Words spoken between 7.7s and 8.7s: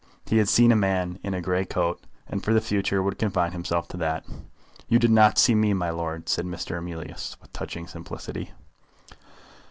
simplicity.